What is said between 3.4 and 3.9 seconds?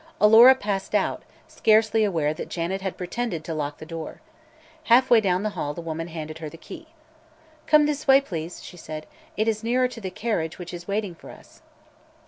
to lock the